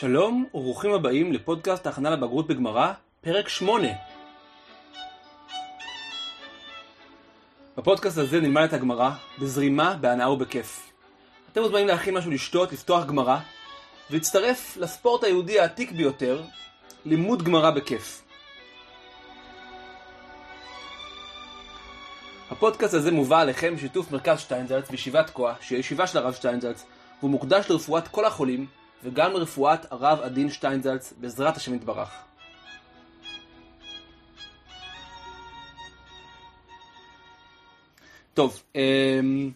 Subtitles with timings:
[0.00, 3.88] שלום וברוכים הבאים לפודקאסט ההכנה לבגרות בגמרא, פרק 8.
[7.76, 10.92] בפודקאסט הזה נלמד את הגמרא בזרימה, בהנאה ובכיף.
[11.52, 13.38] אתם מוזמנים להכין משהו לשתות, לפתוח גמרא,
[14.10, 16.42] ולהצטרף לספורט היהודי העתיק ביותר,
[17.04, 18.22] לימוד גמרא בכיף.
[22.50, 26.84] הפודקאסט הזה מובא עליכם בשיתוף מרכז שטיינזלץ וישיבת תקוע, שהיא ישיבה של הרב שטיינזלץ,
[27.18, 32.10] והוא מוקדש לרפואת כל החולים, וגם לרפואת הרב עדין שטיינזלץ, בעזרת השם יתברך.
[38.34, 39.50] טוב, אמ,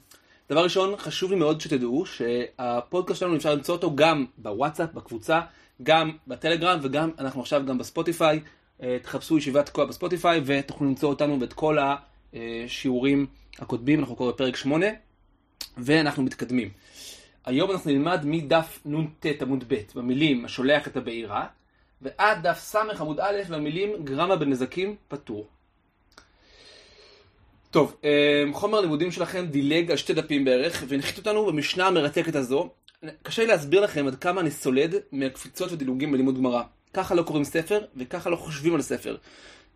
[0.50, 5.40] דבר ראשון, חשוב לי מאוד שתדעו שהפודקאסט שלנו אפשר למצוא אותו גם בוואטסאפ, בקבוצה,
[5.82, 8.40] גם בטלגרם וגם אנחנו עכשיו גם בספוטיפיי.
[8.82, 11.78] אה, תחפשו ישיבת תקוע בספוטיפיי ותוכלו למצוא אותנו ואת כל
[12.32, 13.26] השיעורים
[13.58, 14.86] הקודמים, אנחנו קוראים בפרק 8
[15.78, 16.70] ואנחנו מתקדמים.
[17.44, 21.46] היום אנחנו נלמד מדף נ"ט עמוד ב' במילים השולח את הבעירה
[22.02, 25.46] ועד דף ס' עמוד א' במילים גרמה בנזקים פטור.
[27.70, 32.70] טוב, אמ, חומר הלימודים שלכם דילג על שתי דפים בערך והנחית אותנו במשנה המרתקת הזו.
[33.22, 36.62] קשה לי להסביר לכם עד כמה אני סולד מהקפיצות ודילוגים בלימוד גמרא.
[36.94, 39.16] ככה לא קוראים ספר וככה לא חושבים על ספר.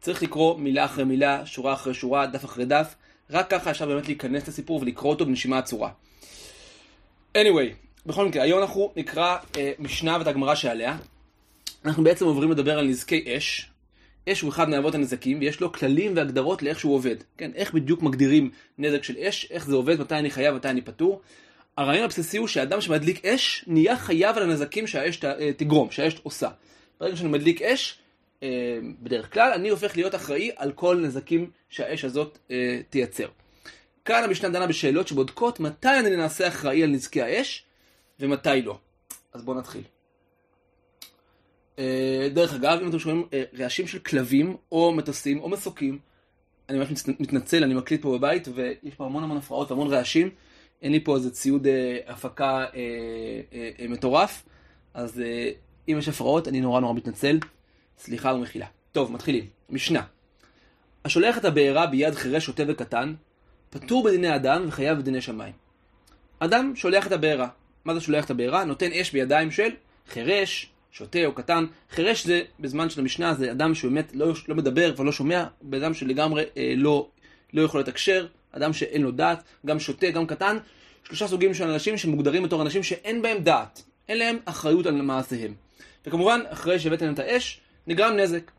[0.00, 2.94] צריך לקרוא מילה אחרי מילה, שורה אחרי שורה, דף אחרי דף.
[3.30, 5.90] רק ככה אפשר באמת להיכנס לסיפור ולקרוא אותו בנשימה עצורה.
[7.36, 10.96] Anyway, בכל מקרה, היום אנחנו נקרא אה, משנה ואת הגמרא שעליה.
[11.84, 13.70] אנחנו בעצם עוברים לדבר על נזקי אש.
[14.28, 17.16] אש הוא אחד מאבות הנזקים, ויש לו כללים והגדרות לאיך שהוא עובד.
[17.36, 20.82] כן, איך בדיוק מגדירים נזק של אש, איך זה עובד, מתי אני חייב, מתי אני
[20.82, 21.20] פטור.
[21.76, 26.20] הרעיון הבסיסי הוא שאדם שמדליק אש, נהיה חייב על הנזקים שהאש ת, אה, תגרום, שהאש
[26.22, 26.48] עושה.
[27.00, 27.98] ברגע שאני מדליק אש,
[28.42, 28.48] אה,
[29.00, 33.28] בדרך כלל, אני הופך להיות אחראי על כל נזקים שהאש הזאת אה, תייצר.
[34.08, 37.64] כאן המשנה דנה בשאלות שבודקות מתי אני נעשה אחראי על נזקי האש
[38.20, 38.78] ומתי לא.
[39.32, 39.82] אז בואו נתחיל.
[41.78, 45.98] אה, דרך אגב, אם אתם שומעים אה, רעשים של כלבים או מטוסים או מסוקים,
[46.68, 46.88] אני ממש
[47.20, 50.30] מתנצל, אני מקליט פה בבית ויש פה המון המון הפרעות והמון רעשים.
[50.82, 52.66] אין לי פה איזה ציוד אה, הפקה
[53.88, 54.44] מטורף,
[54.94, 55.22] אז
[55.88, 57.38] אם יש הפרעות אני נורא נורא מתנצל.
[57.98, 58.66] סליחה ומחילה.
[58.92, 59.46] טוב, מתחילים.
[59.70, 60.02] משנה.
[61.04, 63.14] השולח את הבעירה ביד חירש שוטה וקטן,
[63.70, 65.52] פטור בדיני אדם וחייב בדיני שמיים.
[66.38, 67.48] אדם שולח את הבעירה.
[67.84, 68.64] מה זה שולח את הבעירה?
[68.64, 69.68] נותן אש בידיים של
[70.08, 71.66] חירש, שוטה או קטן.
[71.90, 75.94] חירש זה, בזמן של המשנה, זה אדם שבאמת לא, לא מדבר ולא שומע, בן אדם
[75.94, 77.08] שלגמרי אה, לא,
[77.52, 80.58] לא יכול לתקשר, אדם שאין לו דעת, גם שוטה, גם קטן.
[81.04, 85.54] שלושה סוגים של אנשים שמוגדרים בתור אנשים שאין בהם דעת, אין להם אחריות על מעשיהם.
[86.06, 88.50] וכמובן, אחרי שהבאתם להם את האש, נגרם נזק.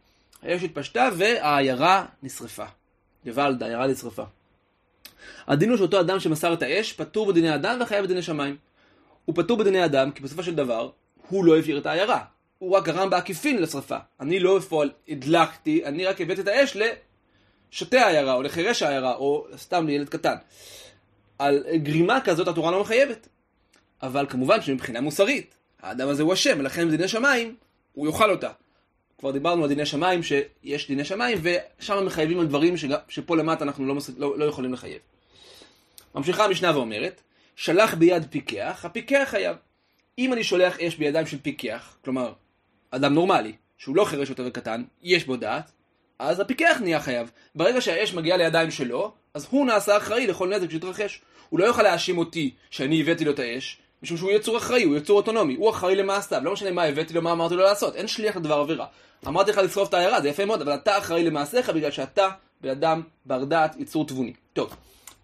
[0.43, 2.65] האש התפשטה והעיירה נשרפה.
[3.25, 4.23] גוואלד, העיירה נשרפה.
[5.47, 8.57] הדין הוא שאותו אדם שמסר את האש, פטור בדיני אדם וחייב בדיני שמיים.
[9.25, 10.89] הוא פטור בדיני אדם, כי בסופו של דבר,
[11.29, 12.19] הוא לא הבעיר את העיירה.
[12.57, 13.97] הוא רק גרם בעקיפין לשרפה.
[14.19, 16.77] אני לא בפועל הדלקתי, אני רק הבאתי את האש
[17.71, 20.35] לשוטי העיירה, או לחירש העיירה, או סתם לילד קטן.
[21.39, 23.27] על גרימה כזאת התורה לא מחייבת.
[24.01, 27.55] אבל כמובן שמבחינה מוסרית, האדם הזה הוא אשם, ולכן בדיני שמיים,
[27.93, 28.49] הוא יאכל אותה.
[29.19, 33.63] כבר דיברנו על דיני שמיים, שיש דיני שמיים, ושם מחייבים על דברים שגם, שפה למטה
[33.63, 34.99] אנחנו לא, לא, לא יכולים לחייב.
[36.15, 37.21] ממשיכה המשנה ואומרת,
[37.55, 39.57] שלח ביד פיקח, הפיקח חייב.
[40.17, 42.33] אם אני שולח אש בידיים של פיקח, כלומר,
[42.91, 45.71] אדם נורמלי, שהוא לא חירש יותר וקטן, יש בו דעת,
[46.19, 47.31] אז הפיקח נהיה חייב.
[47.55, 51.21] ברגע שהאש מגיעה לידיים שלו, אז הוא נעשה אחראי לכל נזק שהתרחש.
[51.49, 54.97] הוא לא יוכל להאשים אותי שאני הבאתי לו את האש, משום שהוא יצור אחראי, הוא
[54.97, 58.07] יצור אוטונומי, הוא אחראי למעשיו, לא משנה מה הבאתי לו, מה אמרתי לו לעשות, אין
[58.07, 58.85] שליח לדבר עבירה.
[59.27, 62.29] אמרתי לך לשרוף את העיירה, זה יפה מאוד, אבל אתה אחראי למעשיך בגלל שאתה
[62.61, 64.33] בן אדם בר דעת, יצור תבוני.
[64.53, 64.75] טוב,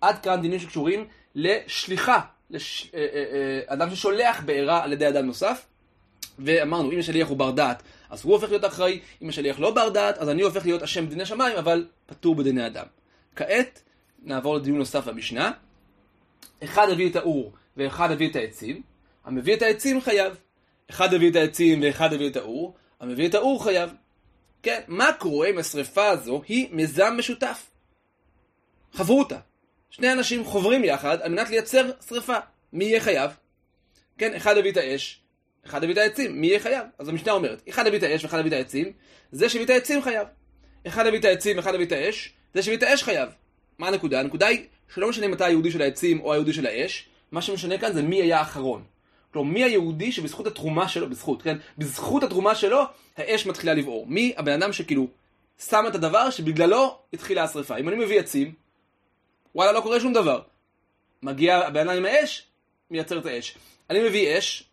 [0.01, 2.19] עד כאן דינים שקשורים לשליחה,
[2.50, 2.91] לש...
[2.94, 5.65] אה, אה, אה, אדם ששולח בעירה על ידי אדם נוסף.
[6.39, 9.89] ואמרנו, אם השליח הוא בר דעת, אז הוא הופך להיות אחראי, אם השליח לא בר
[9.89, 12.85] דעת, אז אני הופך להיות אשם בדיני שמיים, אבל פטור בדיני אדם.
[13.35, 13.81] כעת
[14.23, 15.51] נעבור לדיון נוסף במשנה.
[16.63, 18.81] אחד הביא את האור ואחד הביא את העצים,
[19.25, 20.38] המביא את העצים חייב.
[20.89, 23.89] אחד הביא את העצים ואחד הביא את האור, המביא את האור חייב.
[24.63, 27.69] כן, מה קורה אם השרפה הזו היא מיזם משותף?
[28.94, 29.38] חברותה.
[29.89, 32.38] שני אנשים חוברים יחד על מנת לייצר שרפה.
[32.74, 33.31] מי יהיה חייב?
[34.18, 35.22] כן, אחד הביא את האש,
[35.66, 36.88] אחד הביא את העצים, מי יהיה חייב?
[37.00, 38.92] אז המשנה אומרת, אחד הביא את האש ואחד הביא את העצים,
[39.31, 40.27] זה שהביא את העצים חייב.
[40.88, 43.30] אחד הביא את העצים ואחד הביא את האש, זה שהביא את האש חייב.
[43.77, 44.19] מה הנקודה?
[44.19, 47.93] הנקודה היא שלא משנה מתי היהודי של העצים או היהודי של האש, מה שמשנה כאן
[47.93, 48.83] זה מי היה האחרון.
[49.33, 51.57] כלומר, מי היהודי שבזכות התרומה שלו, בזכות, כן?
[51.77, 52.83] בזכות התרומה שלו,
[53.17, 54.07] האש מתחילה לבעור.
[54.07, 55.07] מי הבן אדם שכאילו
[55.69, 57.77] שם את הדבר שבגללו התחילה השרפה.
[57.77, 58.53] אם אני מביא עצים,
[59.55, 60.41] וואלה, לא קורה שום דבר.
[61.21, 62.47] מגיע הבן אדם עם האש,
[62.91, 63.57] מייצר את האש.
[63.89, 64.63] אני מביא אש,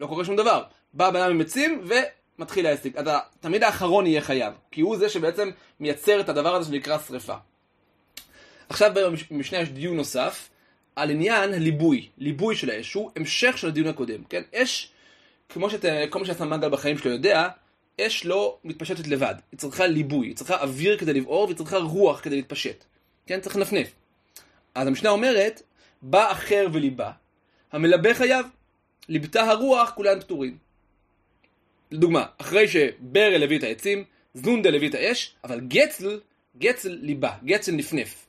[0.00, 0.62] לא קורה שום דבר.
[0.92, 1.84] בא בן אדם עם עצים
[2.38, 2.96] ומתחיל העסק.
[2.96, 3.06] אז
[3.40, 7.34] תמיד האחרון יהיה חייב, כי הוא זה שבעצם מייצר את הדבר הזה שנקרא שריפה.
[8.68, 8.92] עכשיו
[9.30, 10.48] במשנה יש דיון נוסף
[10.96, 14.42] על עניין ליבוי, ליבוי של האש, שהוא המשך של הדיון הקודם, כן?
[14.54, 14.90] אש,
[15.48, 17.48] כמו שכל מי שעשה מנגל בחיים שלו יודע,
[18.00, 22.20] אש לא מתפשטת לבד, היא צריכה ליבוי, היא צריכה אוויר כדי לבעור והיא צריכה רוח
[22.20, 22.84] כדי להתפשט,
[23.26, 23.40] כן?
[23.40, 23.92] צריך לנפנף.
[24.74, 25.62] אז המשנה אומרת,
[26.02, 27.10] בא אחר וליבה,
[27.72, 28.46] המלבה חייב,
[29.08, 30.58] ליבתה הרוח, כולם פטורים.
[31.90, 34.04] לדוגמה, אחרי שברל הביא את העצים,
[34.34, 36.20] זונדל הביא את האש, אבל גצל,
[36.58, 38.25] גצל ליבה, גצל נפנף.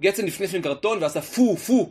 [0.00, 1.90] גצל נפנף עם קרטון ועשה פו, פו,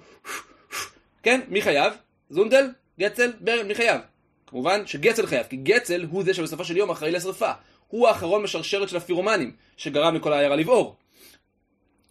[1.24, 1.42] כן?
[1.48, 1.94] מי חייב?
[2.30, 2.70] זונדל,
[3.00, 4.02] גצל, ברל, מי חייב?
[4.48, 7.52] כמובן שגצל חייב, כי גצל הוא זה שבסופו של יום אחראי לשרפה.
[7.88, 10.96] הוא האחרון בשרשרת של הפירומנים, שגרם לכל העיירה לבעור.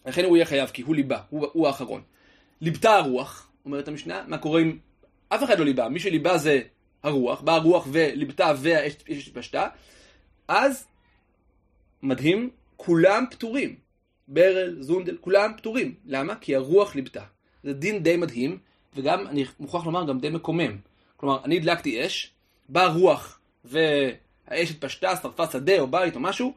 [0.07, 2.03] לכן הוא יהיה חייב, כי הוא ליבה, הוא, הוא האחרון.
[2.61, 4.79] ליבתה הרוח, אומרת המשנה, מה קורה אם
[5.29, 6.61] אף אחד לא ליבה, מי שליבה זה
[7.03, 8.95] הרוח, באה הרוח וליבתה והאש
[9.29, 9.69] התפשטה,
[10.49, 10.87] אז
[12.03, 13.88] מדהים, כולם פטורים.
[14.29, 15.95] ברל, זונדל, כולם פטורים.
[16.07, 16.35] למה?
[16.35, 17.23] כי הרוח ליבתה.
[17.63, 18.59] זה דין די מדהים,
[18.97, 20.77] וגם, אני מוכרח לומר, גם די מקומם.
[21.17, 22.33] כלומר, אני הדלקתי אש,
[22.69, 26.55] באה רוח והאש התפשטה, שרפה שדה או בית או משהו,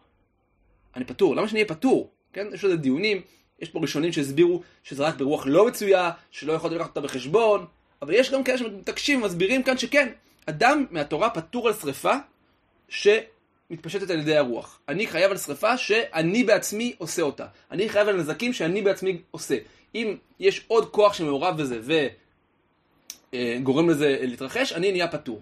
[0.95, 1.35] אני פטור.
[1.35, 2.11] למה שאני אהיה פטור?
[2.33, 2.47] כן?
[2.53, 3.21] יש לזה דיונים,
[3.59, 7.65] יש פה ראשונים שהסבירו שזה רק ברוח לא מצויה, שלא יכולתי לקחת אותה בחשבון,
[8.01, 10.09] אבל יש גם כאלה שמתעקשים ומסבירים כאן שכן,
[10.45, 12.13] אדם מהתורה פטור על שרפה
[13.71, 14.79] שמתפשטת על ידי הרוח.
[14.89, 17.45] אני חייב על שרפה שאני בעצמי עושה אותה.
[17.71, 19.57] אני חייב על נזקים שאני בעצמי עושה.
[19.95, 22.03] אם יש עוד כוח שמעורב בזה
[23.33, 25.41] וגורם לזה להתרחש, אני נהיה פטור.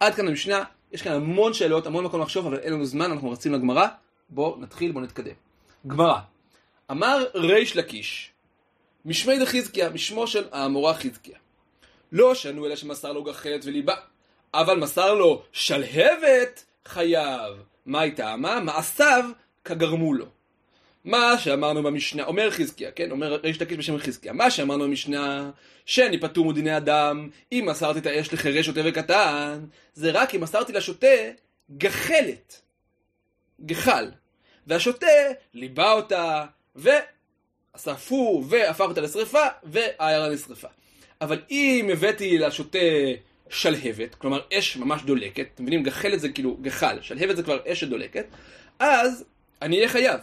[0.00, 3.30] עד כאן המשנה, יש כאן המון שאלות, המון מקום לחשוב, אבל אין לנו זמן, אנחנו
[3.30, 3.86] רצים לגמרא.
[4.30, 5.34] בואו נתחיל, בואו נתקדם.
[5.86, 6.18] גמרא.
[6.90, 8.30] אמר ריש לקיש,
[9.04, 11.38] משמי דחזקיה, משמו של האמורה חזקיה.
[12.12, 13.94] לא שנו אלא שמסר לו גחלת וליבה,
[14.54, 17.52] אבל מסר לו שלהבת חייב.
[17.86, 18.36] מה הייתה?
[18.36, 18.60] מה?
[18.60, 19.24] מעשיו
[19.64, 20.26] כגרמו לו.
[21.04, 23.10] מה שאמרנו במשנה, אומר חזקיה, כן?
[23.10, 25.50] אומר ריש לקיש בשם חזקיה, מה שאמרנו במשנה,
[25.86, 29.64] שאני פטור מדיני אדם, אם מסרתי את האש לחירש שוטה וקטן,
[29.94, 31.06] זה רק אם מסרתי לשוטה
[31.76, 32.60] גחלת,
[33.66, 34.10] גחל,
[34.66, 35.06] והשוטה
[35.54, 36.44] ליבה אותה,
[38.08, 40.68] פור, והפך אותה לשרפה, והעיירה נשרפה.
[41.20, 42.78] אבל אם הבאתי לשוטה
[43.48, 45.82] שלהבת, כלומר אש ממש דולקת, אתם מבינים?
[45.82, 48.26] גחלת זה כאילו גחל, שלהבת זה כבר אש שדולקת,
[48.78, 49.24] אז
[49.62, 50.20] אני אהיה חייב.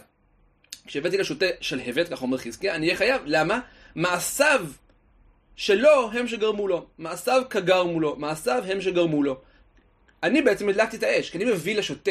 [0.86, 3.22] כשהבאתי לשוטה שלהבת, כך אומר חזקיה, אני אהיה חייב.
[3.24, 3.60] למה?
[3.94, 4.66] מעשיו
[5.56, 6.86] שלו הם שגרמו לו.
[6.98, 8.16] מעשיו כגרמו לו.
[8.16, 9.40] מעשיו הם שגרמו לו.
[10.22, 12.10] אני בעצם הדלקתי את האש, כי אני מביא לשוטה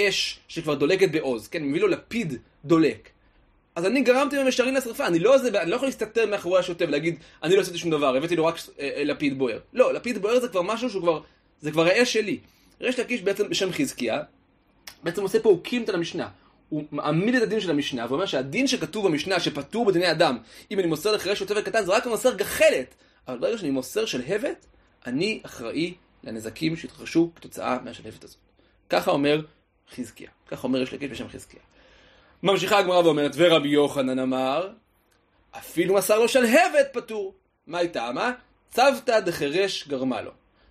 [0.00, 1.62] אש שכבר דולקת בעוז, כן?
[1.62, 2.34] מביא לו לפיד
[2.64, 3.08] דולק.
[3.74, 7.16] אז אני גרמתי במישרין לשרפה, אני לא, זה, אני לא יכול להסתתר מאחורי השוטה ולהגיד,
[7.42, 9.58] אני לא עשיתי שום דבר, הבאתי לו רק אה, אה, לפיד בוער.
[9.72, 11.20] לא, לפיד בוער זה כבר משהו שהוא כבר,
[11.60, 12.38] זה כבר האש שלי.
[12.80, 14.22] ריש לקיש בעצם בשם חזקיה,
[15.02, 16.28] בעצם עושה פה, הוא את המשנה.
[16.68, 20.38] הוא מעמיד את הדין של המשנה, ואומר שהדין שכתוב במשנה, שפטור בדיני אדם,
[20.70, 22.94] אם אני מוסר לחירש שוטה וקטן, זה רק מוסר גחלת.
[23.28, 24.66] אבל ברגע שאני מוסר שלהבת,
[25.06, 25.94] אני אחראי
[26.24, 28.38] לנזקים שהתרחשו כתוצאה מהשלהבת הזאת.
[28.90, 29.40] ככה אומר
[29.96, 30.30] חזקיה.
[30.48, 31.60] ככה אומר ריש לקיש בשם חזקיה.
[32.42, 34.68] ממשיכה הגמרא ואומרת, ורבי יוחנן אמר,
[35.58, 37.34] אפילו מסר לו שלהבת פטור.
[37.66, 38.10] מה הייתה?
[38.14, 38.32] מה?
[38.70, 40.30] צוותא דחרש גרמה לו.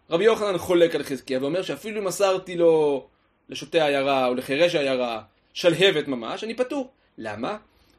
[0.10, 3.08] רבי יוחנן חולק על חזקיה ואומר שאפילו אם מסרתי לו
[3.50, 5.22] לשוטי העיירה או לחירש העיירה
[5.54, 6.92] שלהבת ממש, אני פטור.
[7.18, 7.58] למה?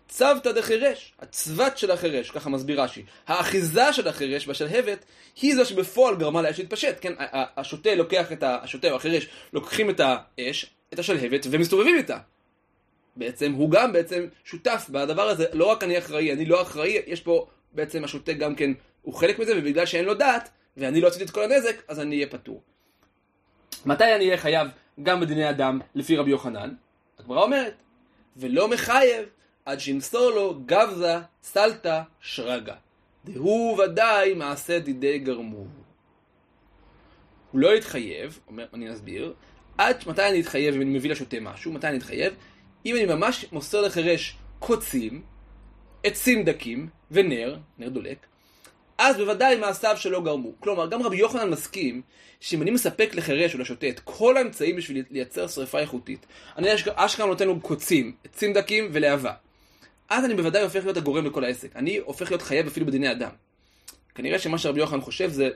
[0.08, 3.04] צוותא דחירש, הצוות של החירש, ככה מסביר רש"י.
[3.26, 5.04] האחיזה של החירש בשלהבת
[5.42, 6.96] היא זו שבפועל גרמה לאש להתפשט.
[7.00, 7.12] כן,
[7.56, 8.58] השוטה לוקח את ה...
[8.62, 12.18] השוטה או החירש לוקחים את האש, את השלהבת, ומסתובבים איתה.
[13.18, 17.20] בעצם הוא גם בעצם שותף בדבר הזה, לא רק אני אחראי, אני לא אחראי, יש
[17.20, 18.70] פה בעצם השוטה גם כן,
[19.02, 22.16] הוא חלק מזה, ובגלל שאין לו דעת, ואני לא עשיתי את כל הנזק, אז אני
[22.16, 22.62] אהיה פטור.
[23.86, 24.68] מתי אני אהיה חייב
[25.02, 26.74] גם בדיני אדם, לפי רבי יוחנן?
[27.18, 27.74] הגמרא אומרת,
[28.36, 29.24] ולא מחייב
[29.64, 32.74] עד שימסור לו גבזה סלטה שרגה.
[33.24, 35.66] דהוא ודאי מעשה דידי גרמו.
[37.52, 39.34] הוא לא יתחייב, אומר, אני אסביר,
[39.78, 42.34] עד מתי אני אתחייב אם אני מביא לשוטה משהו, מתי אני אתחייב?
[42.88, 45.22] אם אני ממש מוסר לחירש קוצים,
[46.04, 48.26] עצים דקים ונר, נר דולק,
[48.98, 50.52] אז בוודאי מעשיו שלא גרמו.
[50.60, 52.02] כלומר, גם רבי יוחנן מסכים
[52.40, 56.26] שאם אני מספק לחירש או לשוטה את כל האמצעים בשביל לייצר שריפה איכותית,
[56.56, 59.32] אני אשכרה נותן לו קוצים, עצים דקים ולהבה.
[60.08, 61.76] אז אני בוודאי הופך להיות הגורם לכל העסק.
[61.76, 63.30] אני הופך להיות חייב אפילו בדיני אדם.
[64.14, 65.50] כנראה שמה שרבי יוחנן חושב זה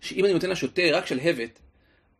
[0.00, 1.58] שאם אני נותן לשוטה רק שלהבת,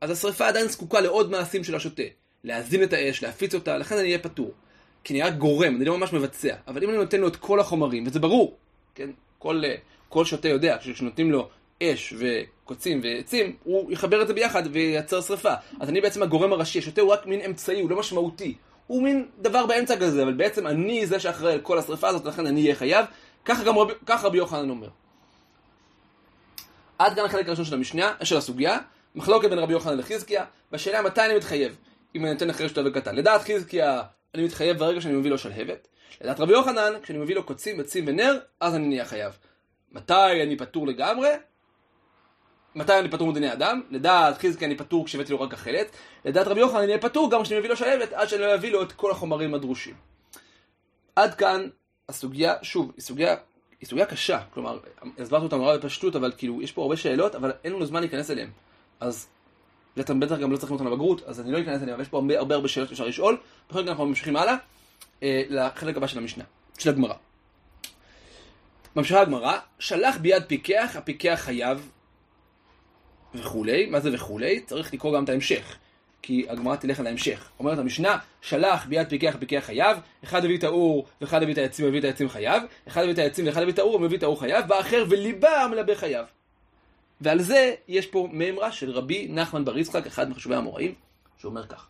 [0.01, 2.03] אז השריפה עדיין זקוקה לעוד מעשים של השוטה.
[2.47, 4.51] להזין את האש, להפיץ אותה, לכן אני אהיה פטור.
[5.05, 6.55] כי אני רק גורם, אני לא ממש מבצע.
[6.69, 8.57] אבל אם אני נותן לו את כל החומרים, וזה ברור,
[8.95, 9.11] כן?
[9.39, 9.63] כל,
[10.09, 11.49] כל שוטה יודע שכשנותנים לו
[11.83, 12.15] אש
[12.65, 15.53] קוצים ועצים, הוא יחבר את זה ביחד וייצר שרפה.
[15.81, 18.55] אז אני בעצם הגורם הראשי, השוטה הוא רק מין אמצעי, הוא לא משמעותי.
[18.87, 22.47] הוא מין דבר באמצע כזה, אבל בעצם אני זה שאחראי על כל השרפה הזאת, לכן
[22.47, 23.07] אני אהיה חייב.
[23.45, 24.89] ככה גם רבי, ככה רבי יוחנן אומר.
[26.99, 28.79] עד כאן החלק הראשון של המשנה, של הסוגיה,
[29.15, 31.77] מחלוקת בין רבי יוחנן לחזקיה, בשאלה מתי אני מתחייב,
[32.17, 33.17] אם אני נותן אחרי שותף וקטן.
[33.17, 34.03] לדעת חזקיה,
[34.35, 35.89] אני מתחייב ברגע שאני מביא לו שלהבת.
[36.21, 39.39] לדעת רבי יוחנן, כשאני מביא לו קוצים, עצים ונר, אז אני נהיה חייב.
[39.93, 41.29] מתי אני פטור לגמרי?
[42.75, 43.83] מתי אני פטור מדיני אדם?
[43.91, 45.87] לדעת חזקי אני פטור כשהבאתי לו רק החלט.
[46.25, 48.73] לדעת רבי יוחנן אני אהיה פטור גם כשאני מביא לו שלהבת, עד שאני לא אביא
[48.73, 49.95] לו את כל החומרים הדרושים.
[51.17, 51.69] עד כאן
[52.09, 53.37] הסוגיה, שוב, היא סוגיה,
[53.81, 54.41] היא סוגיה קשה.
[54.51, 54.79] כלומר,
[55.19, 58.31] הסברתי אותה נורא בפשטות, אבל כאילו, יש פה הרבה שאלות, אבל אין לנו זמן להיכנס
[58.31, 58.49] אליהן.
[59.01, 59.29] אז
[60.01, 62.17] אתם בטח גם לא צריכים אותנו לבגרות, אז אני לא אכנס אליהן, אבל יש פה
[62.17, 63.37] הרבה הרבה, הרבה שאלות שאפשר לשאול.
[63.71, 64.57] בכל מקרה אנחנו ממשיכים הלאה,
[65.23, 66.45] אה, לחלק הבא של המשנה,
[66.79, 67.15] של הגמרא.
[68.97, 71.91] ממשיכה הגמרא, שלח ביד פיקח, הפיקח חייב
[73.35, 74.61] וכולי, מה זה וכולי?
[74.61, 75.77] צריך לקרוא גם את ההמשך,
[76.23, 77.49] כי הגמרא תלך על ההמשך.
[77.59, 81.87] אומרת המשנה, שלח ביד פיקח, הפיקח חייב, אחד הביא את האור ואחד הביא את העצים,
[81.87, 84.41] מביא את העצים חייב, אחד הביא את העצים ואחד הביא את האור, מביא את האור
[84.41, 86.27] חייב, באחר וליבה מלבה חייב.
[87.21, 90.95] ועל זה יש פה מימרה של רבי נחמן בר יצחק, אחד מחשובי המוראים,
[91.39, 91.89] שאומר כך: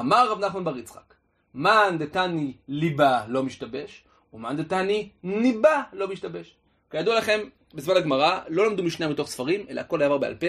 [0.00, 1.14] אמר רב נחמן בר יצחק,
[1.54, 6.56] מאן דתני ליבה לא משתבש, ומאן דתני ניבה לא משתבש.
[6.90, 7.40] כידוע לכם,
[7.74, 10.46] בזמן הגמרא לא למדו משנה מתוך ספרים, אלא הכל עבר בעל פה.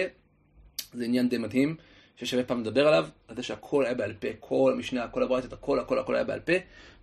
[0.92, 1.76] זה עניין די מדהים,
[2.16, 5.78] ששווה פעם לדבר עליו, על זה שהכל היה בעל פה, כל המשנה, כל הברייתות, הכל,
[5.78, 6.52] הכל, הכל היה בעל פה.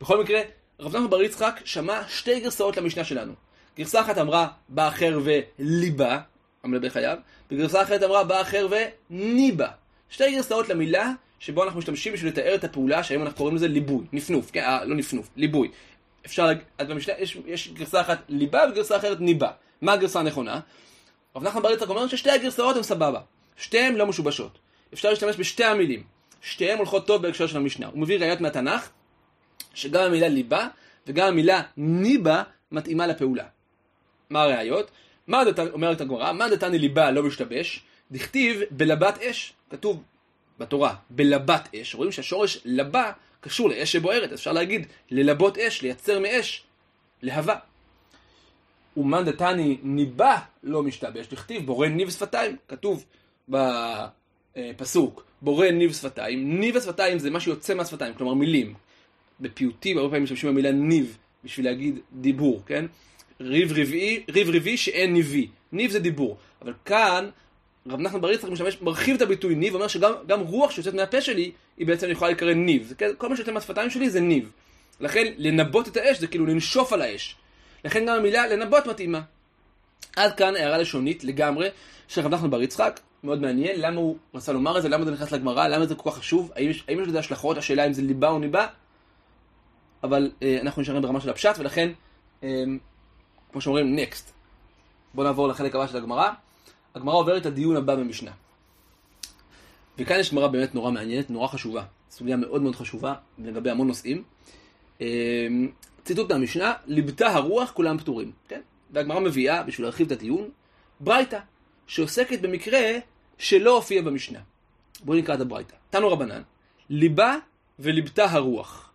[0.01, 0.41] בכל מקרה,
[0.79, 3.33] רב נחמן בר יצחק שמע שתי גרסאות למשנה שלנו.
[3.77, 6.19] גרסה אחת אמרה בא אחר וליבה,
[6.65, 7.19] המלבה חייב,
[7.51, 8.67] וגרסה אחרת אמרה בא אחר
[9.09, 9.67] וניבה.
[10.09, 14.05] שתי גרסאות למילה שבו אנחנו משתמשים בשביל לתאר את הפעולה שהיום אנחנו קוראים לזה ליבוי,
[14.13, 15.71] נפנוף, כן, אה, לא נפנוף, ליבוי.
[16.25, 19.51] אפשר, אז במשנה יש, יש גרסה אחת ליבה וגרסה אחרת ניבה.
[19.81, 20.59] מה הגרסה הנכונה?
[21.35, 23.21] רב נחמן בר יצחק אומר ששתי הגרסאות הן סבבה.
[23.57, 24.57] שתיהן לא משובשות.
[24.93, 26.03] אפשר להשתמש בשתי המילים.
[26.41, 27.87] שתיהן הולכות טוב בהקשר של המשנה.
[27.87, 28.89] הוא מביא ראיות מהתנ"ך,
[29.73, 30.67] שגם המילה ליבה
[31.07, 33.45] וגם המילה ניבה מתאימה לפעולה.
[34.29, 34.91] מה הראיות?
[35.27, 36.31] מה אומרת הגמרא?
[36.31, 37.83] מה דתני ליבה לא משתבש?
[38.11, 39.53] דכתיב בלבת אש.
[39.69, 40.03] כתוב
[40.59, 41.95] בתורה, בלבת אש.
[41.95, 44.33] רואים שהשורש לבה קשור לאש שבוערת.
[44.33, 46.63] אפשר להגיד ללבות אש, לייצר מאש,
[47.21, 47.55] להבה.
[48.97, 51.27] ומאן דתני ניבה לא משתבש.
[51.27, 52.57] דכתיב בורא ניב שפתיים.
[52.67, 53.05] כתוב
[53.49, 56.59] בפסוק, בורא ניב שפתיים.
[56.59, 58.73] ניב השפתיים זה מה שיוצא מהשפתיים, כלומר מילים.
[59.39, 62.85] בפיוטים הרבה פעמים משתמשים במילה ניב בשביל להגיד דיבור, כן?
[63.41, 65.47] ריב רביעי, ריב רביעי שאין ניבי.
[65.71, 66.37] ניב זה דיבור.
[66.61, 67.29] אבל כאן,
[67.87, 71.51] רב נחמן בר יצחק משתמש, מרחיב את הביטוי ניב, אומר שגם רוח שיוצאת מהפה שלי,
[71.77, 72.93] היא בעצם יכולה להיקרא ניב.
[73.17, 74.51] כל מה שיוצא מהשפתיים שלי זה ניב.
[74.99, 77.35] לכן, לנבות את האש זה כאילו לנשוף על האש.
[77.85, 79.21] לכן גם המילה לנבות מתאימה.
[80.15, 81.69] עד כאן הערה לשונית לגמרי
[82.07, 82.99] של רב נחמן בר יצחק.
[83.23, 86.11] מאוד מעניין, למה הוא רצה לומר את זה, למה זה נכנס לגמרא, למה זה כל
[86.11, 88.67] כך חשוב, האם יש, האם יש לזה השלכות, השאלה אם זה ליבה או ניבה,
[90.03, 91.91] אבל אה, אנחנו נשארים ברמה של הפשט, ולכן,
[92.43, 92.63] אה,
[93.55, 94.31] כמו שאומרים, נקסט.
[95.13, 96.31] בואו נעבור לחלק הבא של הגמרא.
[96.95, 98.31] הגמרא עוברת את הדיון הבא במשנה.
[99.97, 101.83] וכאן יש גמרא באמת נורא מעניינת, נורא חשובה.
[102.11, 104.23] סוגיה מאוד מאוד חשובה, לגבי המון נושאים.
[105.01, 105.47] אה,
[106.03, 108.61] ציטוט מהמשנה, ליבתה הרוח כולם פטורים, כן?
[108.91, 110.49] והגמרא מביאה, בשביל להרחיב את הדיון,
[110.99, 111.39] ברייתא,
[111.87, 112.81] שעוסקת במקרה
[113.37, 114.39] שלא הופיע במשנה.
[115.03, 115.75] בואו נקרא את הברייתא.
[115.89, 116.41] תנו רבנן,
[116.89, 117.37] ליבה
[117.79, 118.91] וליבתה הרוח.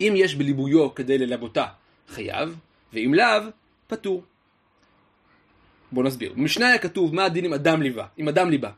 [0.00, 1.66] אם יש בליבויו כדי ללבותה,
[2.08, 2.56] חייב,
[2.92, 3.42] ואם לאו,
[3.86, 4.22] פטור.
[5.92, 6.32] בואו נסביר.
[6.32, 8.70] במשנה היה כתוב מה הדין עם אדם ליבה, עם אדם ליבה.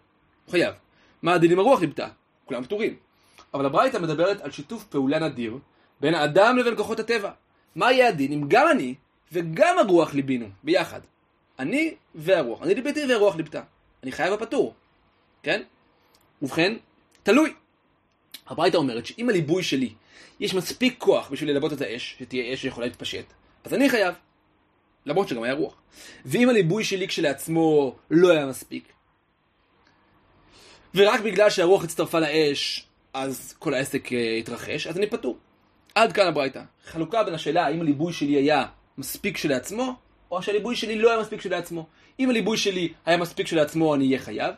[0.44, 0.74] הוא חייב.
[1.22, 2.08] מה הדין עם הרוח ליבתה?
[2.44, 2.96] כולם פטורים.
[3.54, 5.58] אבל הברייתא מדברת על שיתוף פעולה נדיר
[6.00, 7.30] בין האדם לבין כוחות הטבע.
[7.74, 8.94] מה יהיה הדין אם גם אני
[9.32, 11.00] וגם הרוח ליבינו ביחד?
[11.58, 12.62] אני והרוח.
[12.62, 13.62] אני ליבתי והרוח ליבתה.
[14.02, 14.74] אני חייב הפטור.
[15.42, 15.62] כן?
[16.42, 16.76] ובכן,
[17.22, 17.52] תלוי.
[18.46, 19.92] הברייתא אומרת שאם הליבוי שלי
[20.40, 23.24] יש מספיק כוח בשביל ללבות את האש, שתהיה אש שיכולה להתפשט,
[23.64, 24.14] אז אני חייב.
[25.06, 25.74] למרות שגם היה רוח.
[26.24, 28.92] ואם הליבוי שלי כשלעצמו לא היה מספיק,
[30.94, 35.38] ורק בגלל שהרוח הצטרפה לאש, אז כל העסק uh, התרחש, אז אני פטור.
[35.94, 36.62] עד כאן הברייתא.
[36.84, 38.66] חלוקה בין השאלה האם הליבוי שלי היה
[38.98, 39.94] מספיק כשלעצמו,
[40.30, 41.86] או שהליבוי שלי לא היה מספיק כשלעצמו.
[42.20, 44.54] אם הליבוי שלי היה מספיק כשלעצמו, אני אהיה חייב.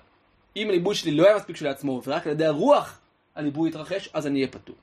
[0.56, 2.98] אם הליבוי שלי לא היה מספיק כשלעצמו, ורק על ידי הרוח
[3.34, 4.76] הליבוי יתרחש, אז אני אהיה פטור.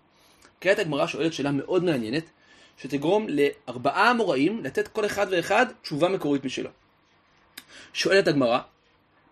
[0.61, 2.29] כעת הגמרא שואלת שאלה מאוד מעניינת,
[2.81, 6.69] שתגרום לארבעה אמוראים לתת כל אחד ואחד תשובה מקורית משלו.
[7.93, 8.59] שואלת הגמרא,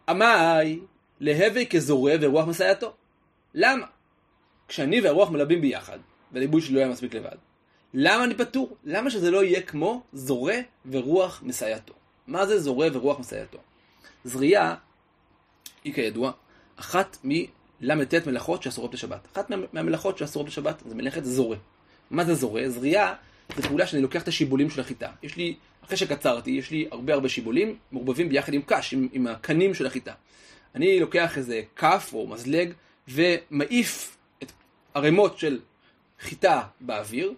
[0.10, 0.80] עמאי
[1.20, 2.94] להווה כזורע ורוח מסייעתו.
[3.54, 3.86] למה?
[4.68, 6.00] כשאני והרוח מלבים ביחד,
[6.32, 7.36] והליבוי שלי לא היה מספיק לבד,
[7.94, 8.78] למה אני פטור?
[8.84, 10.56] למה שזה לא יהיה כמו זורע
[10.92, 11.94] ורוח מסייעתו?
[12.28, 13.58] מה זה זורע ורוח מסייעתו?
[14.26, 14.76] זריעה
[15.84, 16.32] היא כידוע
[16.76, 19.28] אחת מל"ט מלאכות שאסורות בשבת.
[19.34, 21.58] אחת מה, מהמלאכות שאסורות בשבת זה מלאכת זורה.
[22.12, 22.70] מה זה זורה?
[22.70, 23.14] זריעה
[23.56, 25.10] זה פעולה שאני לוקח את השיבולים של החיטה.
[25.24, 29.28] יש לי, אחרי שקצרתי, יש לי הרבה הרבה שיבולים מעורבבים ביחד עם קש, עם, עם
[29.28, 30.14] הקנים של החיטה.
[30.76, 32.74] אני לוקח איזה כף או מזלג
[33.08, 34.52] ומעיף את
[34.94, 35.60] ערימות של
[36.20, 37.34] חיטה באוויר,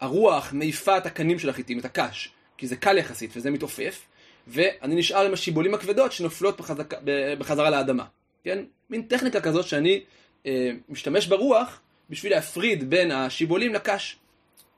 [0.00, 4.06] הרוח מעיפה את הקנים של החיטים, את הקש, כי זה קל יחסית וזה מתעופף,
[4.46, 6.94] ואני נשאר עם השיבולים הכבדות שנופלות בחזק,
[7.38, 8.04] בחזרה לאדמה.
[8.44, 8.64] כן?
[8.90, 10.00] מין טכניקה כזאת שאני
[10.46, 14.16] אה, משתמש ברוח בשביל להפריד בין השיבולים לקש.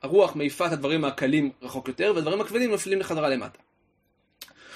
[0.02, 3.58] הרוח מעיפה את הדברים הקלים רחוק יותר, והדברים הכבדים נופלים לחזרה למטה.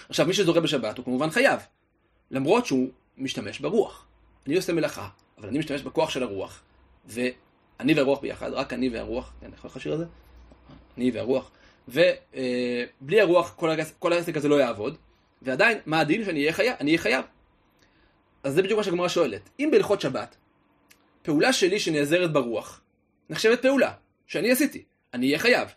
[0.09, 1.61] עכשיו, מי שזורק בשבת הוא כמובן חייב,
[2.31, 4.07] למרות שהוא משתמש ברוח.
[4.47, 5.09] אני עושה מלאכה,
[5.39, 6.63] אבל אני משתמש בכוח של הרוח,
[7.07, 10.05] ואני והרוח ביחד, רק אני והרוח, כן, איך השיר הזה?
[10.97, 11.51] אני והרוח,
[11.89, 13.55] ובלי אה, הרוח
[13.99, 14.97] כל העסק הזה לא יעבוד,
[15.43, 16.77] ועדיין, מה הדין שאני אהיה חייב?
[16.81, 17.25] אני אהיה חייב.
[18.43, 19.51] אז זה בדיוק מה שהגמרא שואלת.
[19.61, 20.37] אם בהלכות שבת,
[21.23, 22.81] פעולה שלי שנעזרת ברוח,
[23.31, 23.93] נחשבת פעולה,
[24.27, 24.85] שאני עשיתי,
[25.15, 25.69] אני אהיה חייב.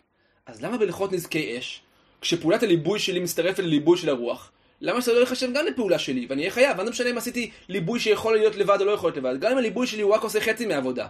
[0.46, 1.80] אז למה בהלכות נזקי אש,
[2.20, 6.40] כשפעולת הליבוי שלי מצטרפת לליבוי של הרוח, למה שזה לא ייחשב גם לפעולה שלי, ואני
[6.42, 6.76] אהיה חייב?
[6.76, 9.40] מה זה משנה אם עשיתי ליבוי שיכול להיות לבד או לא יכול להיות לבד?
[9.40, 11.06] גם אם הליבוי שלי הוא רק עושה חצי מהעבודה.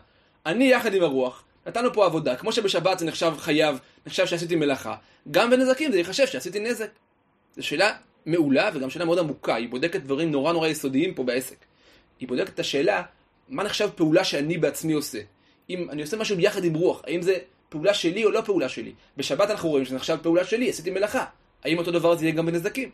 [0.47, 4.95] אני יחד עם הרוח, נתנו פה עבודה, כמו שבשבת זה נחשב חייב, נחשב שעשיתי מלאכה,
[5.31, 6.90] גם בנזקים זה ייחשב שעשיתי נזק.
[7.57, 11.57] זו שאלה מעולה וגם שאלה מאוד עמוקה, היא בודקת דברים נורא נורא יסודיים פה בעסק.
[12.21, 13.02] היא בודקת את השאלה,
[13.49, 15.19] מה נחשב פעולה שאני בעצמי עושה?
[15.71, 17.38] אם אני עושה משהו ביחד עם רוח, האם זה
[17.75, 18.93] פעולה שלי או לא פעולה שלי?
[19.16, 21.25] בשבת אנחנו רואים שזה נחשב פעולה שלי, עשיתי מלאכה.
[21.65, 22.91] האם אותו דבר זה יהיה גם בנזקים?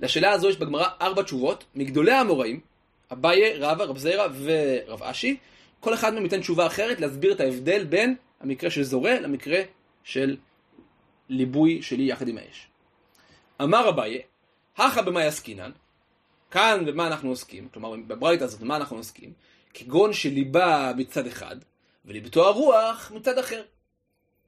[0.00, 2.60] לשאלה הזו יש בגמרא ארבע תשובות, מגדולי האמוראים,
[3.12, 5.36] אביי, רבא, רב זיירא ורב אשי,
[5.80, 9.60] כל אחד מהם ייתן תשובה אחרת להסביר את ההבדל בין המקרה של זורע למקרה
[10.04, 10.36] של
[11.28, 12.68] ליבוי שלי יחד עם האש.
[13.62, 14.22] אמר אביי,
[14.76, 15.70] הכה במה יעסקינן,
[16.50, 19.32] כאן במה אנחנו עוסקים, כלומר בברייתא הזאת במה אנחנו עוסקים,
[19.74, 21.56] כגון שליבה מצד אחד,
[22.04, 23.62] וליבתו הרוח מצד אחר.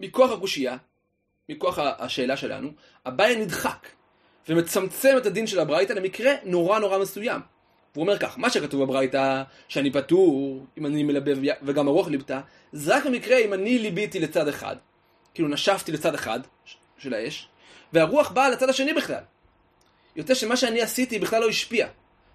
[0.00, 0.76] מכוח הקושייה,
[1.48, 2.70] מכוח השאלה שלנו,
[3.06, 3.86] אביי נדחק
[4.48, 7.40] ומצמצם את הדין של הברייתא למקרה נורא נורא מסוים.
[7.94, 12.40] והוא אומר כך, מה שכתוב בברייתא, שאני פטור, אם אני מלבב וגם הרוח ליבתה,
[12.72, 14.76] זה רק במקרה אם אני ליביתי לצד אחד,
[15.34, 16.40] כאילו נשפתי לצד אחד
[16.98, 17.48] של האש,
[17.92, 19.22] והרוח באה לצד השני בכלל.
[20.16, 21.88] יוצא שמה שאני עשיתי בכלל לא השפיע.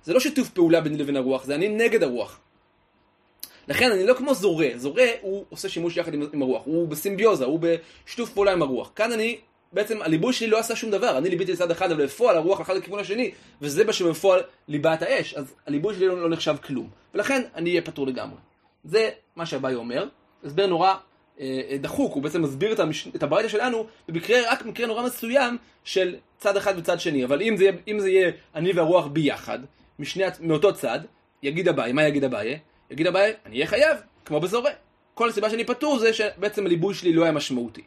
[0.04, 2.40] זה לא שיתוף פעולה ביני לבין הרוח, זה אני נגד הרוח.
[3.68, 7.46] לכן אני לא כמו זורה, זורה הוא עושה שימוש יחד עם, עם הרוח, הוא בסימביוזה,
[7.46, 8.92] הוא בשיתוף פעולה עם הרוח.
[8.96, 9.38] כאן אני
[9.72, 12.74] בעצם הליבוי שלי לא עשה שום דבר, אני ליביתי לצד אחד, אבל בפועל הרוח הלכה
[12.74, 16.90] לכיוון השני, וזה מה שבפועל ליבה את האש, אז הליבוי שלי לא, לא נחשב כלום.
[17.14, 18.38] ולכן אני אהיה פטור לגמרי.
[18.84, 20.08] זה מה שהבאי אומר,
[20.44, 20.94] הסבר נורא
[21.40, 23.08] אה, אה, דחוק, הוא בעצם מסביר את, המש...
[23.16, 27.58] את הברייתא שלנו במקרה, רק במקרה נורא מסוים של צד אחד וצד שני, אבל אם
[27.58, 29.60] זה, אם זה יהיה אני והרוח ביחד,
[30.00, 31.00] משני, מאותו צד,
[31.44, 32.60] יגיד אביי, מה יגיד אביי?
[32.92, 34.72] יגיד אביי, אני אהיה חייב, כמו בזורע.
[35.14, 37.84] כל הסיבה שאני פטור זה שבעצם הליבוי שלי לא היה משמעותי.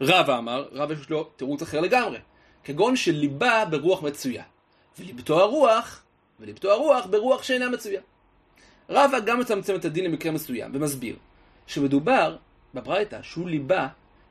[0.00, 2.18] רבא אמר, רבא יש לו תירוץ אחר לגמרי.
[2.64, 4.44] כגון שליבה ברוח מצויה,
[4.98, 6.02] וליבתו הרוח,
[6.40, 8.00] וליבתו הרוח ברוח שאינה מצויה.
[8.90, 11.16] רבא גם מצמצם את הדין למקרה מסוים, ומסביר
[11.66, 12.36] שמדובר
[12.74, 13.88] בברייתא שהוא ליבה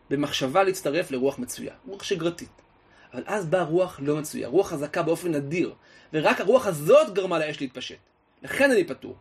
[0.10, 2.62] במחשבה להצטרף לרוח מצויה, רוח שגרתית.
[3.14, 5.74] אבל אז באה רוח לא מצויה, רוח חזקה באופן נדיר,
[6.14, 7.98] ורק הרוח הזאת גרמה לאש להתפשט.
[8.46, 9.16] לכן אני פטור.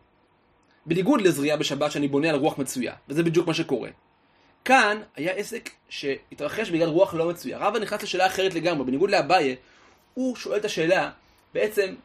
[0.85, 3.89] בניגוד לזריעה בשבת שאני בונה על רוח מצויה, וזה בדיוק מה שקורה.
[4.65, 7.57] כאן היה עסק שהתרחש בגלל רוח לא מצויה.
[7.57, 9.55] רבא נכנס לשאלה אחרת לגמרי, בניגוד לאביי,
[10.13, 11.11] הוא שואל את השאלה,
[11.53, 11.95] בעצם,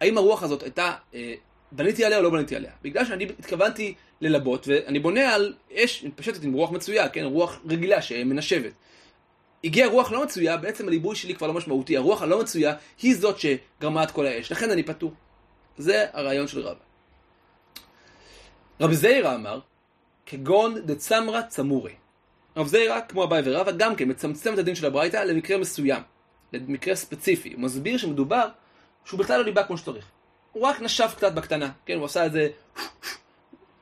[0.00, 1.34] האם הרוח הזאת הייתה, אה,
[1.72, 2.70] בניתי עליה או לא בניתי עליה?
[2.82, 8.02] בגלל שאני התכוונתי ללבות, ואני בונה על אש מתפשטת עם רוח מצויה, כן, רוח רגילה
[8.02, 8.72] שמנשבת.
[9.64, 13.36] הגיעה רוח לא מצויה, בעצם הליבוי שלי כבר לא משמעותי, הרוח הלא מצויה היא זאת
[13.38, 15.12] שגרמה את כל האש, לכן אני פטור.
[15.78, 16.80] זה הרעיון של רבא.
[18.80, 19.60] רב זיירה אמר,
[20.26, 21.92] כגון דצמרה צמורי.
[22.56, 26.02] רב זיירה, כמו אביי ורבא, גם כן מצמצם את הדין של הברייתא למקרה מסוים,
[26.52, 27.52] למקרה ספציפי.
[27.52, 28.48] הוא מסביר שמדובר
[29.04, 30.06] שהוא בכלל לא ליבה כמו שצריך.
[30.52, 32.48] הוא רק נשף קצת בקטנה, כן, הוא עשה את זה,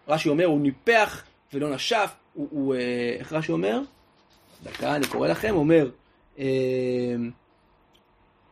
[0.08, 3.80] רש"י אומר, הוא ניפח ולא נשף, הוא, הוא אה, איך רש"י אומר?
[4.62, 5.90] דקה, אני קורא לכם, הוא אומר,
[6.38, 6.44] אה,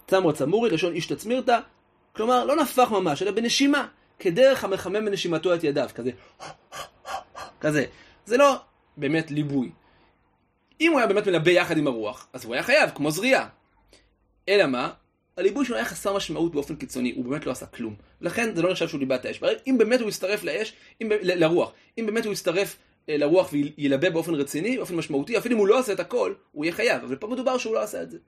[0.07, 1.59] צמרה צמורי, לשון איש תצמירתא,
[2.18, 3.87] כלומר, לא נפח ממש, אלא בנשימה,
[4.18, 6.11] כדרך המחמם בנשימתו את ידיו, כזה.
[7.61, 7.85] כזה.
[8.26, 8.57] זה לא
[8.96, 9.70] באמת ליבוי.
[10.81, 13.48] אם הוא היה באמת מלבה יחד עם הרוח, אז הוא היה חייב, כמו זריעה.
[14.48, 14.90] אלא מה?
[15.37, 17.94] הליבוי שלו היה חסר משמעות באופן קיצוני, הוא באמת לא עשה כלום.
[18.20, 19.40] לכן זה לא נחשב שהוא ליבה את האש.
[19.66, 22.76] אם באמת הוא יצטרף לאש, אם, ל, לרוח, אם באמת הוא יצטרף
[23.09, 26.64] אה, לרוח וילבה באופן רציני, באופן משמעותי, אפילו אם הוא לא עושה את הכל, הוא
[26.64, 27.02] יהיה חייב.
[27.02, 28.18] אבל פה מדובר שהוא לא עשה את זה.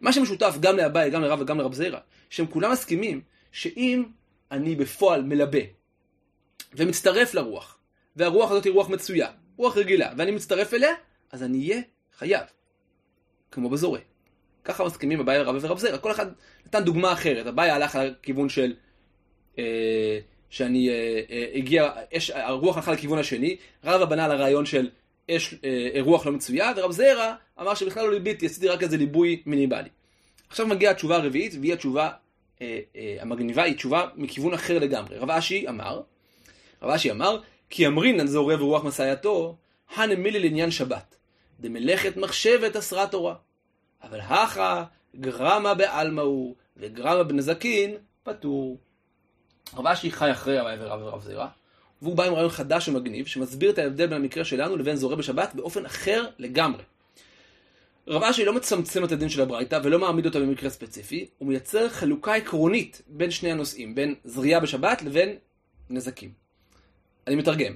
[0.00, 1.98] מה שמשותף גם לאביי, גם לרב וגם לרב זירא,
[2.30, 3.20] שהם כולם מסכימים
[3.52, 4.04] שאם
[4.50, 5.58] אני בפועל מלבה
[6.74, 7.78] ומצטרף לרוח,
[8.16, 10.92] והרוח הזאת היא רוח מצויה, רוח רגילה, ואני מצטרף אליה,
[11.32, 11.82] אז אני אהיה
[12.18, 12.46] חייב.
[13.50, 13.98] כמו בזורע.
[14.64, 15.98] ככה מסכימים אביי רב ורב זרע.
[15.98, 16.26] כל אחד
[16.66, 17.46] נתן דוגמה אחרת.
[17.46, 18.74] אביי הלך לכיוון של...
[19.58, 20.18] אה,
[20.50, 24.88] שאני אה, אה, הגיע, אש, הרוח הלכה לכיוון השני, רבא בנה על הרעיון של
[25.30, 29.42] אש, אה, רוח לא מצויה, ורב זרע אמר שבכלל לא ליביתי, עשיתי רק איזה ליבוי
[29.46, 29.88] מינימלי.
[30.48, 32.10] עכשיו מגיעה התשובה הרביעית, והיא התשובה
[32.62, 35.18] אה, אה, המגניבה, היא תשובה מכיוון אחר לגמרי.
[35.18, 36.00] רב אשי אמר,
[36.82, 39.56] רב אשי אמר, כי אמרינן זורע ורוח מסייעתו,
[39.94, 41.16] הנמילי לעניין שבת.
[41.60, 43.34] דמלאכת מחשבת אסרה תורה.
[44.02, 44.84] אבל הכא
[45.16, 48.78] גרמה בעלמא הוא, וגרמה בנזקין, פטור.
[49.76, 51.46] רב אשי חי אחרי ורב זירא,
[52.02, 55.54] והוא בא עם רעיון חדש ומגניב, שמסביר את ההבדל בין המקרה שלנו לבין זורע בשבת
[55.54, 56.82] באופן אחר לגמרי.
[58.08, 61.88] רב אשי לא מצמצם את הדין של הברייתא ולא מעמיד אותה במקרה ספציפי, הוא מייצר
[61.88, 65.36] חלוקה עקרונית בין שני הנושאים, בין זריעה בשבת לבין
[65.90, 66.32] נזקים.
[67.26, 67.74] אני מתרגם.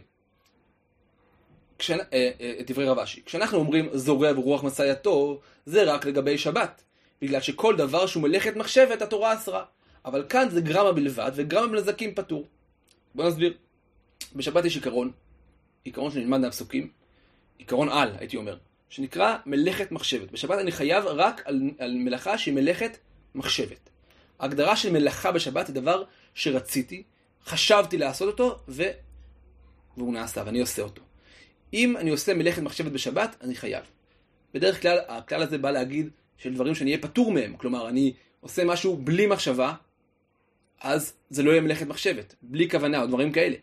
[1.78, 1.90] כש...
[1.90, 3.22] אה, אה, את דברי רב אשי.
[3.26, 6.82] כשאנחנו אומרים זורע ורוח מסייעתו, זה רק לגבי שבת.
[7.22, 9.64] בגלל שכל דבר שהוא מלאכת מחשבת, התורה אסרה.
[10.04, 12.46] אבל כאן זה גרמה בלבד, וגרמה בנזקים פטור.
[13.14, 13.54] בוא נסביר.
[14.34, 15.12] בשבת יש עיקרון,
[15.84, 16.90] עיקרון שנלמד מהפסוקים,
[17.58, 20.30] עיקרון על, הייתי אומר, שנקרא מלאכת מחשבת.
[20.30, 22.98] בשבת אני חייב רק על, על מלאכה שהיא מלאכת
[23.34, 23.90] מחשבת.
[24.38, 27.02] ההגדרה של מלאכה בשבת היא דבר שרציתי,
[27.44, 28.82] חשבתי לעשות אותו, ו...
[29.96, 31.02] והוא נעשה, ואני עושה אותו.
[31.74, 33.84] אם אני עושה מלאכת מחשבת בשבת, אני חייב.
[34.54, 37.56] בדרך כלל, הכלל הזה בא להגיד של דברים שאני אהיה פטור מהם.
[37.56, 39.74] כלומר, אני עושה משהו בלי מחשבה,
[40.80, 43.56] אז זה לא יהיה מלאכת מחשבת, בלי כוונה או דברים כאלה.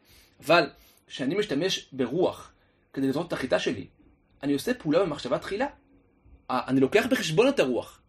[0.45, 0.69] אבל
[1.07, 2.51] כשאני משתמש ברוח
[2.93, 3.87] כדי לזרוק את החיטה שלי,
[4.43, 5.67] אני עושה פעולה במחשבה תחילה.
[6.49, 8.01] אני לוקח בחשבון את הרוח.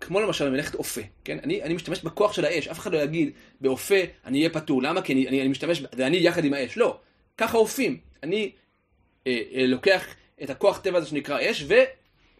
[0.00, 1.38] כמו למשל מלאכת אופה, כן?
[1.42, 3.94] אני, אני משתמש בכוח של האש, אף אחד לא יגיד, באופה
[4.24, 5.02] אני אהיה פטור, למה?
[5.02, 6.98] כי אני, אני, אני משתמש, זה אני יחד עם האש, לא,
[7.38, 8.52] ככה אופים, אני
[9.26, 10.06] אה, אה, לוקח
[10.42, 11.66] את הכוח טבע הזה שנקרא אש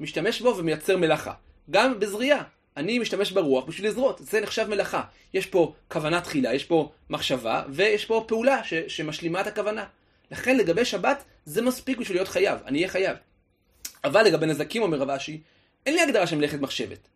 [0.00, 1.32] ומשתמש בו ומייצר מלאכה.
[1.70, 2.42] גם בזריעה,
[2.76, 5.02] אני משתמש ברוח בשביל לזרות, זה נחשב מלאכה.
[5.34, 9.84] יש פה כוונה תחילה, יש פה מחשבה, ויש פה פעולה ש, שמשלימה את הכוונה.
[10.30, 13.16] לכן לגבי שבת, זה מספיק בשביל להיות חייב, אני אהיה חייב.
[14.04, 15.40] אבל לגבי נזקים, אומר רב אשי,
[15.86, 17.08] אין לי הגדרה של מלאכת מחשבת.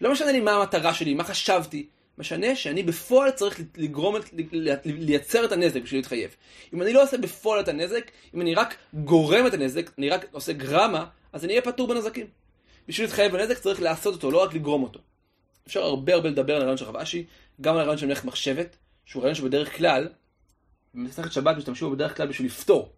[0.00, 1.86] לא משנה לי מה המטרה שלי, מה חשבתי,
[2.18, 4.16] משנה שאני בפועל צריך לגרום,
[4.84, 6.36] לייצר את הנזק בשביל להתחייב.
[6.74, 10.26] אם אני לא עושה בפועל את הנזק, אם אני רק גורם את הנזק, אני רק
[10.32, 12.26] עושה גרמה, אז אני אהיה פטור בנזקים.
[12.88, 15.00] בשביל להתחייב בנזק צריך לעשות אותו, לא רק לגרום אותו.
[15.66, 17.26] אפשר הרבה הרבה לדבר על הרעיון של רב אשי,
[17.60, 20.08] גם על הרעיון של מלאכת מחשבת, שהוא רעיון שבדרך כלל,
[20.94, 22.92] במסכת שבת משתמשים בו בדרך כלל בשביל לפתור,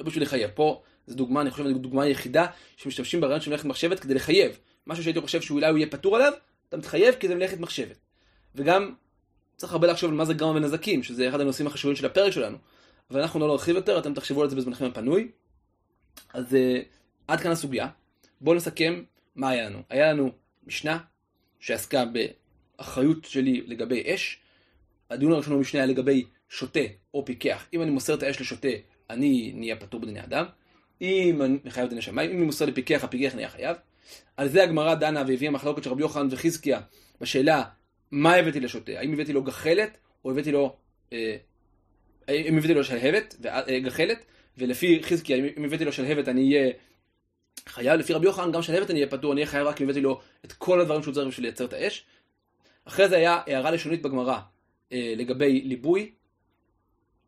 [0.00, 0.50] לא בשביל לחייב.
[0.54, 4.58] פה זו דוגמה, אני חושב, דוגמה יחידה שמשתמשים ברעיון של מלאכת מחשבת כדי לחייב.
[4.86, 6.32] משהו שהייתי חושב שאולי הוא יהיה פטור עליו,
[6.68, 7.96] אתה מתחייב כי זה מלאכת מחשבת.
[8.54, 8.94] וגם
[9.56, 12.58] צריך הרבה לחשוב על מה זה גרמה ונזקים, שזה אחד הנושאים החשובים של הפרק שלנו.
[13.10, 15.28] אבל אנחנו לא נרחיב יותר, אתם תחשבו על זה בזמנכם הפנוי.
[16.34, 16.56] אז uh,
[17.28, 17.88] עד כאן הסוגיה.
[18.42, 19.02] בואו נסכם
[19.36, 19.82] מה היה לנו.
[19.90, 20.30] היה לנו
[20.66, 20.98] משנה
[21.60, 24.38] שעסקה באחריות שלי לגבי אש.
[25.10, 26.80] הדיון הראשון במשנה היה לגבי שוטה
[27.14, 27.66] או פיקח.
[27.74, 28.68] אם אני מוסר את האש לשוטה,
[29.10, 30.44] אני נהיה פטור בדיני אדם.
[31.02, 33.76] אם אני חייב דיני שמיים, אם אני מוסר לפיקח, הפיקח נהיה חייב.
[34.36, 36.80] על זה הגמרא דנה והביאה מחלוקת של רבי יוחנן וחזקיה
[37.20, 37.62] בשאלה
[38.10, 38.92] מה הבאתי לשוטה?
[38.92, 40.76] האם הבאתי לו גחלת, או הבאתי לו...
[41.12, 41.36] אה,
[42.28, 44.24] אם הבאתי לו שלהבת, אה, גחלת,
[44.58, 46.72] ולפי חזקיה, אם הבאתי לו שלהבת אני אהיה
[47.68, 50.00] חייב, לפי רבי יוחנן, גם שלהבת אני אהיה פטור, אני אהיה חייב רק אם הבאתי
[50.00, 52.04] לו את כל הדברים שהוא צריך בשביל לייצר את האש.
[52.84, 54.38] אחרי זה היה הערה לשונית בגמרא
[54.92, 56.12] אה, לגבי ליבוי,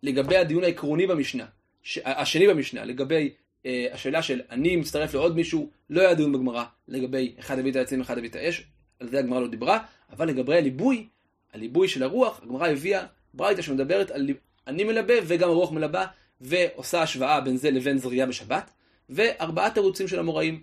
[0.02, 1.46] לגבי הדיון העקרוני במשנה,
[1.82, 1.98] ש...
[2.04, 3.30] השני במשנה, לגבי
[3.66, 7.76] אה, השאלה של אני מצטרף לעוד מישהו, לא היה דיון בגמרא לגבי אחד הביא את
[7.76, 8.64] העצים, אחד הביא את האש,
[9.00, 9.78] על זה הגמרא לא דיברה,
[10.12, 11.08] אבל לגבי הליבוי,
[11.52, 14.28] הליבוי של הרוח, הגמרא הביאה ברייתא שמדברת על
[14.66, 16.06] אני מלבה וגם הרוח מלבה,
[16.40, 18.70] ועושה השוואה בין זה לבין זריעה בשבת,
[19.08, 20.62] וארבעה תירוצים של המוראים.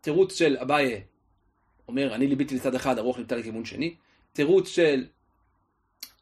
[0.00, 1.02] תירוץ של אביי
[1.88, 3.94] אומר, אני ליביתי לצד אחד, הרוח ליבתה לכיוון שני.
[4.32, 5.06] תירוץ של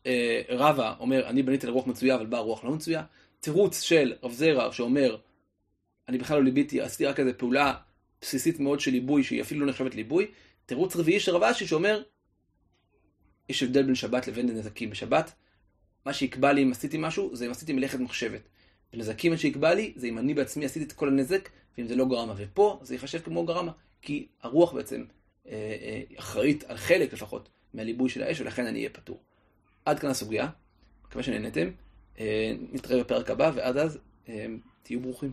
[0.06, 3.04] אה, רבא אומר, אני בניתי לרוח מצויה, אבל באה רוח לא מצויה.
[3.40, 5.16] תירוץ של רב זרע שאומר,
[6.08, 7.74] אני בכלל לא ליביתי, עשיתי רק איזו פעולה
[8.20, 10.26] בסיסית מאוד של ליבוי, שהיא אפילו לא נחשבת ליבוי.
[10.66, 12.02] תירוץ רביעי של רב אשי שאומר,
[13.48, 14.90] יש הבדל בין שבת לבין נזקים.
[14.90, 15.32] בשבת,
[16.06, 18.40] מה שיקבע לי אם עשיתי משהו, זה אם עשיתי מלאכת מחשבת.
[18.92, 22.04] בנזקים מה שיקבע לי, זה אם אני בעצמי עשיתי את כל הנזק, ואם זה לא
[22.04, 22.34] גרמה.
[22.36, 25.04] ופה זה ייחשב כמו גרמה, כי הרוח בעצם
[25.48, 29.20] אה, אה, אחראית על חלק לפחות מהליבוי של האש, ולכן אני אהיה פטור.
[29.84, 30.48] עד כאן הסוגיה,
[31.06, 31.68] מקווה שנהנתם.
[32.20, 33.98] אה, נתראה בפרק הבא, ועד אז
[34.82, 35.32] תהיו ברוכים.